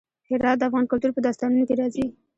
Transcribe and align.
هرات 0.29 0.57
د 0.59 0.63
افغان 0.67 0.85
کلتور 0.91 1.11
په 1.13 1.21
داستانونو 1.25 1.63
کې 1.67 1.75
راځي. 1.81 2.05